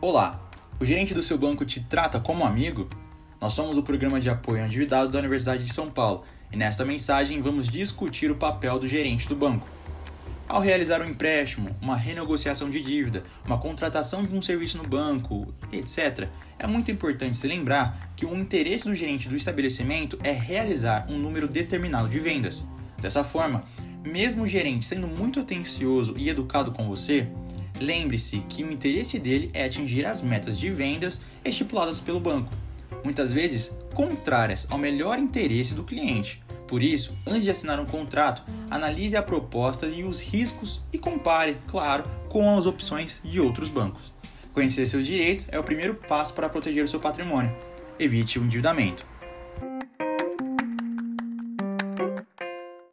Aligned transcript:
Olá, 0.00 0.40
o 0.78 0.84
gerente 0.84 1.12
do 1.12 1.24
seu 1.24 1.36
banco 1.36 1.64
te 1.64 1.80
trata 1.80 2.20
como 2.20 2.44
amigo? 2.44 2.88
Nós 3.40 3.52
somos 3.52 3.76
o 3.76 3.82
programa 3.82 4.20
de 4.20 4.30
apoio 4.30 4.60
ao 4.60 4.66
endividado 4.68 5.10
da 5.10 5.18
Universidade 5.18 5.64
de 5.64 5.72
São 5.72 5.90
Paulo 5.90 6.22
e 6.52 6.56
nesta 6.56 6.84
mensagem 6.84 7.42
vamos 7.42 7.68
discutir 7.68 8.30
o 8.30 8.36
papel 8.36 8.78
do 8.78 8.86
gerente 8.86 9.28
do 9.28 9.34
banco. 9.34 9.66
Ao 10.48 10.60
realizar 10.60 11.02
um 11.02 11.04
empréstimo, 11.04 11.74
uma 11.82 11.96
renegociação 11.96 12.70
de 12.70 12.80
dívida, 12.80 13.24
uma 13.44 13.58
contratação 13.58 14.24
de 14.24 14.32
um 14.36 14.40
serviço 14.40 14.78
no 14.78 14.86
banco, 14.86 15.52
etc., 15.72 16.28
é 16.60 16.66
muito 16.68 16.92
importante 16.92 17.36
se 17.36 17.48
lembrar 17.48 18.12
que 18.14 18.24
o 18.24 18.36
interesse 18.36 18.84
do 18.84 18.94
gerente 18.94 19.28
do 19.28 19.34
estabelecimento 19.34 20.16
é 20.22 20.30
realizar 20.30 21.06
um 21.10 21.18
número 21.18 21.48
determinado 21.48 22.08
de 22.08 22.20
vendas. 22.20 22.64
Dessa 23.02 23.24
forma, 23.24 23.64
mesmo 24.04 24.44
o 24.44 24.46
gerente 24.46 24.84
sendo 24.84 25.08
muito 25.08 25.40
atencioso 25.40 26.14
e 26.16 26.28
educado 26.28 26.70
com 26.70 26.86
você, 26.86 27.26
lembre-se 27.80 28.40
que 28.48 28.64
o 28.64 28.72
interesse 28.72 29.18
dele 29.18 29.50
é 29.54 29.64
atingir 29.64 30.06
as 30.06 30.22
metas 30.22 30.58
de 30.58 30.70
vendas 30.70 31.20
estipuladas 31.44 32.00
pelo 32.00 32.20
banco, 32.20 32.52
muitas 33.04 33.32
vezes 33.32 33.76
contrárias 33.94 34.66
ao 34.70 34.78
melhor 34.78 35.18
interesse 35.18 35.74
do 35.74 35.84
cliente. 35.84 36.42
Por 36.66 36.82
isso, 36.82 37.16
antes 37.26 37.44
de 37.44 37.50
assinar 37.50 37.80
um 37.80 37.86
contrato, 37.86 38.44
analise 38.70 39.16
a 39.16 39.22
proposta 39.22 39.86
e 39.86 40.04
os 40.04 40.20
riscos 40.20 40.82
e 40.92 40.98
compare, 40.98 41.56
claro, 41.66 42.04
com 42.28 42.56
as 42.56 42.66
opções 42.66 43.20
de 43.24 43.40
outros 43.40 43.70
bancos. 43.70 44.12
Conhecer 44.52 44.86
seus 44.86 45.06
direitos 45.06 45.46
é 45.50 45.58
o 45.58 45.64
primeiro 45.64 45.94
passo 45.94 46.34
para 46.34 46.48
proteger 46.48 46.84
o 46.84 46.88
seu 46.88 47.00
patrimônio. 47.00 47.54
Evite 47.98 48.38
o 48.38 48.44
endividamento. 48.44 49.06